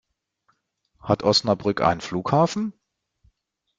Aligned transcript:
Hat 0.99 1.21
Osnabrück 1.21 1.81
einen 1.81 2.01
Flughafen? 2.01 2.73